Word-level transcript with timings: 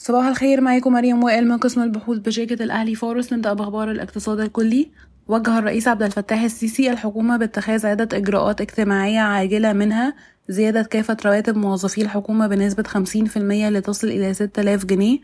صباح 0.00 0.26
الخير 0.26 0.60
معاكم 0.60 0.92
مريم 0.92 1.24
وائل 1.24 1.48
من 1.48 1.58
قسم 1.58 1.82
البحوث 1.82 2.18
بشركة 2.18 2.62
الأهلي 2.62 2.94
فارس 2.94 3.32
نبدأ 3.32 3.52
بأخبار 3.52 3.90
الاقتصاد 3.90 4.40
الكلي. 4.40 4.90
وجه 5.28 5.58
الرئيس 5.58 5.88
عبد 5.88 6.02
الفتاح 6.02 6.42
السيسي 6.42 6.90
الحكومة 6.90 7.36
باتخاذ 7.36 7.86
عدة 7.86 8.16
إجراءات 8.16 8.60
اجتماعية 8.60 9.18
عاجلة 9.20 9.72
منها 9.72 10.14
زيادة 10.48 10.82
كافة 10.82 11.16
رواتب 11.24 11.56
موظفي 11.56 12.02
الحكومة 12.02 12.46
بنسبة 12.46 12.82
50% 12.82 13.36
لتصل 13.36 14.08
إلى 14.08 14.34
6000 14.34 14.84
جنيه 14.84 15.18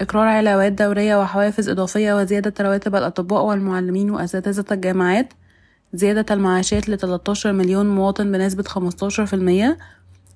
إقرار 0.00 0.28
علاوات 0.28 0.72
دورية 0.72 1.20
وحوافز 1.20 1.68
إضافية 1.68 2.14
وزيادة 2.20 2.54
رواتب 2.60 2.96
الأطباء 2.96 3.44
والمعلمين 3.44 4.10
وأساتذة 4.10 4.64
الجامعات. 4.72 5.32
زيادة 5.92 6.34
المعاشات 6.34 6.88
ل 6.88 6.98
13 6.98 7.52
مليون 7.52 7.94
مواطن 7.94 8.32
بنسبة 8.32 8.64
15% 8.64 9.76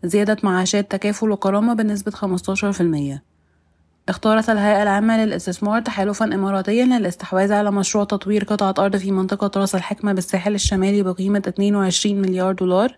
زيادة 0.05 0.37
معاشات 0.43 0.91
تكافل 0.91 1.31
وكرامة 1.31 1.75
بنسبة 1.75 2.13
15% 2.13 3.34
اختارت 4.09 4.51
الهيئة 4.51 4.83
العامة 4.83 5.25
للاستثمار 5.25 5.81
تحالفا 5.81 6.25
إماراتيا 6.25 6.85
للاستحواذ 6.85 7.53
على 7.53 7.71
مشروع 7.71 8.05
تطوير 8.05 8.45
قطعة 8.45 8.75
أرض 8.79 8.97
في 8.97 9.11
منطقة 9.11 9.61
راس 9.61 9.75
الحكمة 9.75 10.13
بالساحل 10.13 10.55
الشمالي 10.55 11.03
بقيمة 11.03 11.43
22 11.49 12.21
مليار 12.21 12.53
دولار. 12.53 12.97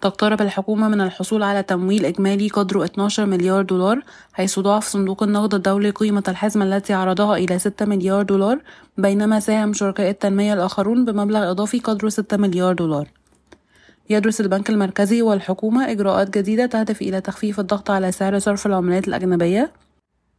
تقترب 0.00 0.42
الحكومة 0.42 0.88
من 0.88 1.00
الحصول 1.00 1.42
على 1.42 1.62
تمويل 1.62 2.04
إجمالي 2.06 2.48
قدره 2.48 2.84
12 2.84 3.26
مليار 3.26 3.62
دولار 3.62 4.02
حيث 4.32 4.58
ضاعف 4.58 4.86
صندوق 4.86 5.22
النقد 5.22 5.54
الدولي 5.54 5.90
قيمة 5.90 6.22
الحزمة 6.28 6.64
التي 6.64 6.92
عرضها 6.92 7.36
إلى 7.36 7.58
6 7.58 7.86
مليار 7.86 8.22
دولار 8.22 8.58
بينما 8.98 9.40
ساهم 9.40 9.72
شركاء 9.72 10.10
التنمية 10.10 10.54
الآخرون 10.54 11.04
بمبلغ 11.04 11.50
إضافي 11.50 11.78
قدره 11.78 12.08
6 12.08 12.36
مليار 12.36 12.74
دولار. 12.74 13.08
يدرس 14.10 14.40
البنك 14.40 14.70
المركزي 14.70 15.22
والحكومة 15.22 15.90
إجراءات 15.90 16.38
جديدة 16.38 16.66
تهدف 16.66 17.02
إلى 17.02 17.20
تخفيف 17.20 17.60
الضغط 17.60 17.90
على 17.90 18.12
سعر 18.12 18.38
صرف 18.38 18.66
العملات 18.66 19.08
الأجنبية. 19.08 19.72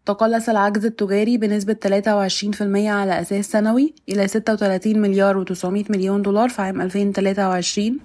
تقلص 0.05 0.49
العجز 0.49 0.85
التجاري 0.85 1.38
بنسبة 1.38 1.75
23% 1.88 2.62
على 2.75 3.21
أساس 3.21 3.46
سنوي 3.46 3.93
إلى 4.10 4.27
36 4.27 5.01
مليار 5.01 5.45
و900 5.45 5.65
مليون 5.65 6.21
دولار 6.21 6.49
في 6.49 6.62
عام 6.62 6.82
2023 6.82 7.99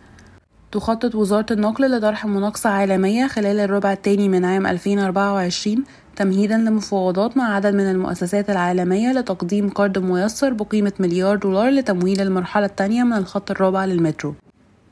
تخطط 0.72 1.14
وزارة 1.14 1.52
النقل 1.52 1.96
لطرح 1.96 2.27
مناقصة 2.27 2.70
عالمية 2.70 3.27
خلال 3.27 3.60
الربع 3.60 3.92
الثاني 3.92 4.28
من 4.28 4.44
عام 4.44 4.66
2024 4.66 5.84
تمهيدا 6.16 6.56
لمفاوضات 6.56 7.36
مع 7.36 7.55
عدد 7.55 7.74
من 7.74 7.90
المؤسسات 7.90 8.50
العالمية 8.50 9.12
لتقديم 9.12 9.70
قرض 9.70 9.98
ميسر 9.98 10.52
بقيمة 10.52 10.92
مليار 11.00 11.36
دولار 11.36 11.70
لتمويل 11.70 12.20
المرحلة 12.20 12.66
الثانية 12.66 13.02
من 13.05 13.12
الخط 13.12 13.50
الرابع 13.50 13.84
للمترو. 13.84 14.34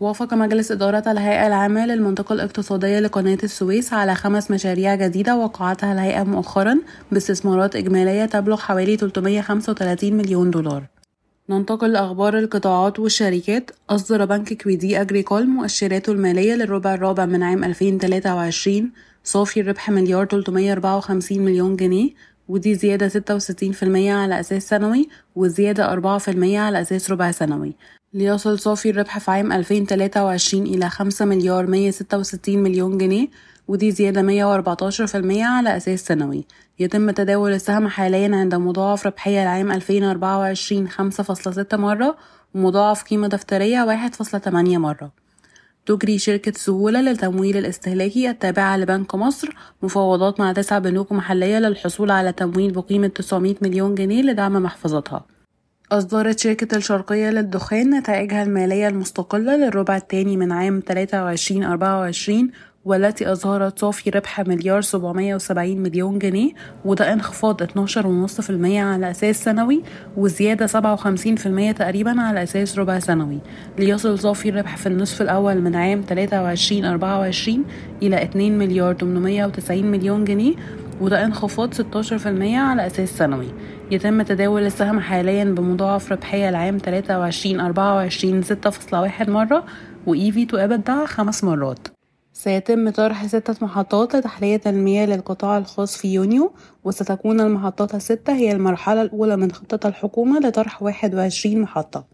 وافق 0.01 0.35
مجلس 0.35 0.73
إدارة 0.73 1.03
الهيئة 1.07 1.47
العامة 1.47 1.87
للمنطقة 1.87 2.33
الاقتصادية 2.33 3.01
لقناة 3.01 3.39
السويس 3.45 3.93
على 3.93 4.15
خمس 4.15 4.51
مشاريع 4.51 4.95
جديدة 4.95 5.37
وقعتها 5.37 5.93
الهيئة 5.93 6.23
مؤخرا 6.23 6.79
باستثمارات 7.13 7.77
إجمالية 7.77 8.25
تبلغ 8.25 8.57
حوالي 8.57 8.97
335 8.97 10.13
مليون 10.13 10.51
دولار. 10.51 10.87
ننتقل 11.51 11.93
لأخبار 11.93 12.39
القطاعات 12.39 12.99
والشركات. 12.99 13.71
أصدر 13.91 14.25
بنك 14.25 14.63
كويدي 14.63 15.01
أجريكول 15.01 15.47
مؤشراته 15.47 16.13
المالية 16.13 16.55
للربع 16.55 16.95
الرابع 16.95 17.27
من 17.27 17.43
عام 17.43 17.65
2023 17.65 18.93
صافي 19.25 19.61
الربح 19.61 19.91
مليار 19.91 20.25
354 20.25 21.39
مليون 21.39 21.77
جنيه 21.77 22.11
ودي 22.49 22.75
زيادة 22.75 23.09
66% 23.09 24.11
على 24.11 24.41
أساس 24.41 24.69
سنوي 24.69 25.09
وزيادة 25.37 25.93
4% 25.93 26.57
على 26.57 26.81
أساس 26.81 27.11
ربع 27.11 27.31
سنوي. 27.31 27.77
ليصل 28.15 28.59
صافي 28.59 28.91
الربح 28.91 29.19
في 29.19 29.31
عام 29.31 29.53
2023 29.53 30.67
إلى 30.67 30.91
5 30.91 31.25
مليار 31.25 31.67
166 31.67 32.59
مليون 32.59 32.99
جنيه 32.99 33.29
ودي 33.69 33.91
زيادة 33.91 34.23
114% 34.23 35.43
على 35.43 35.77
أساس 35.77 36.07
سنوي. 36.07 36.45
يتم 36.79 37.11
تداول 37.11 37.53
السهم 37.53 37.89
حاليا 37.89 38.37
عند 38.37 38.55
مضاعف 38.55 39.07
ربحية 39.07 39.43
العام 39.43 39.73
2024 39.73 40.89
5.6 40.89 41.75
مرة 41.75 42.17
ومضاعف 42.55 43.03
قيمة 43.03 43.29
دفترية 43.29 43.85
1.8 43.85 44.53
مرة. 44.79 45.13
تجري 45.87 46.19
شركة 46.19 46.53
سهولة 46.53 47.01
للتمويل 47.01 47.57
الاستهلاكي 47.57 48.31
التابعة 48.31 48.77
لبنك 48.77 49.15
مصر 49.15 49.49
مفاوضات 49.83 50.41
مع 50.41 50.53
تسع 50.53 50.79
بنوك 50.79 51.13
محلية 51.13 51.59
للحصول 51.59 52.11
على 52.11 52.33
تمويل 52.33 52.73
بقيمة 52.73 53.07
900 53.07 53.55
مليون 53.63 53.95
جنيه 53.95 54.23
لدعم 54.23 54.53
محفظتها. 54.53 55.36
أصدرت 55.93 56.39
شركة 56.39 56.77
الشرقية 56.77 57.31
للدخان 57.31 57.95
نتائجها 57.95 58.43
المالية 58.43 58.89
المستقلة 58.89 59.57
للربع 59.57 59.97
الثاني 59.97 60.37
من 60.37 60.53
عام 60.53 60.83
23-24 60.91 62.33
والتي 62.85 63.33
أظهرت 63.33 63.79
صافي 63.79 64.11
ربح 64.11 64.41
مليار 64.41 64.81
770 64.81 65.79
مليون 65.79 66.19
جنيه 66.19 66.53
وده 66.85 67.13
انخفاض 67.13 67.63
12.5% 67.63 67.71
على 68.65 69.11
أساس 69.11 69.45
سنوي 69.45 69.83
وزيادة 70.17 70.67
57% 70.67 71.77
تقريبا 71.77 72.21
على 72.21 72.43
أساس 72.43 72.79
ربع 72.79 72.99
سنوي. 72.99 73.39
ليصل 73.79 74.19
صافي 74.19 74.49
الربح 74.49 74.77
في 74.77 74.87
النصف 74.87 75.23
الأول 75.23 75.61
من 75.61 75.77
عام 75.77 76.03
23-24 76.03 76.13
إلى 78.03 78.23
2 78.23 78.59
مليار 78.59 78.95
890 78.95 79.87
مليون 79.87 80.25
جنيه 80.25 80.55
وده 81.01 81.25
انخفاض 81.25 81.75
16% 81.75 82.59
على 82.59 82.87
أساس 82.87 83.19
سنوي. 83.19 83.49
يتم 83.91 84.23
تداول 84.23 84.63
السهم 84.63 85.01
حاليا 85.01 85.45
بمضاعف 85.45 86.13
ربحية 86.13 86.49
العام 86.49 86.79
23 86.79 87.61
24 87.61 88.43
6.1 88.43 89.29
مرة 89.29 89.65
وإيفي 90.07 90.47
تو 90.47 90.57
إبدا 90.57 91.07
خمس 91.07 91.45
مرات. 91.45 91.89
سيتم 92.33 92.91
طرح 92.91 93.27
ستة 93.27 93.55
محطات 93.65 94.17
لتحلية 94.17 94.61
المياه 94.67 95.07
للقطاع 95.07 95.59
الخاص 95.59 95.97
في 95.97 96.15
يونيو 96.15 96.53
وستكون 96.85 97.41
المحطات 97.41 97.95
الستة 97.95 98.33
هي 98.33 98.53
المرحلة 98.53 99.03
الأولى 99.03 99.37
من 99.37 99.53
خطة 99.53 99.89
الحكومة 99.89 100.41
لطرح 100.41 100.83
21 100.83 101.61
محطة. 101.61 102.05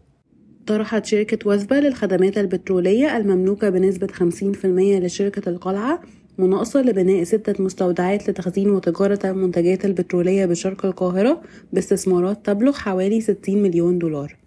طرحت 0.67 1.05
شركة 1.05 1.49
وثبة 1.49 1.79
للخدمات 1.79 2.37
البترولية 2.37 3.17
المملوكة 3.17 3.69
بنسبة 3.69 4.07
50% 4.07 4.65
لشركة 4.65 5.49
القلعة 5.49 5.99
مناقصة 6.37 6.81
لبناء 6.81 7.23
ستة 7.23 7.63
مستودعات 7.63 8.29
لتخزين 8.29 8.69
وتجارة 8.69 9.19
المنتجات 9.25 9.85
البترولية 9.85 10.45
بشرق 10.45 10.85
القاهرة 10.85 11.41
باستثمارات 11.73 12.45
تبلغ 12.45 12.73
حوالي 12.73 13.21
60 13.21 13.63
مليون 13.63 13.99
دولار. 13.99 14.37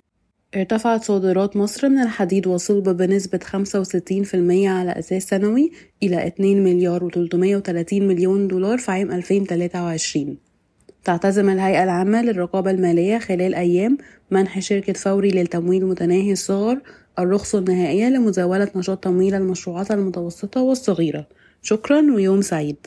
ارتفعت 0.56 1.04
صادرات 1.04 1.56
مصر 1.56 1.88
من 1.88 1.98
الحديد 1.98 2.46
والصلب 2.46 2.88
بنسبة 2.88 3.38
65% 3.38 4.66
على 4.66 4.90
أساس 4.98 5.22
سنوي 5.22 5.70
إلى 6.02 6.26
2 6.26 6.64
مليار 6.64 7.10
و330 7.10 7.92
مليون 7.92 8.48
دولار 8.48 8.78
في 8.78 8.90
عام 8.90 9.10
2023 9.10 10.36
تعتزم 11.04 11.50
الهيئة 11.50 11.84
العامة 11.84 12.22
للرقابة 12.22 12.70
المالية 12.70 13.18
خلال 13.18 13.54
أيام 13.54 13.98
منح 14.30 14.58
شركة 14.58 14.92
فوري 14.92 15.30
للتمويل 15.30 15.86
متناهي 15.86 16.32
الصغر 16.32 16.80
الرخصة 17.18 17.58
النهائية 17.58 18.08
لمزاولة 18.08 18.70
نشاط 18.76 19.04
تمويل 19.04 19.34
المشروعات 19.34 19.90
المتوسطة 19.90 20.62
والصغيرة. 20.62 21.26
شكرا 21.68 22.14
ويوم 22.14 22.40
سعيد. 22.40 22.86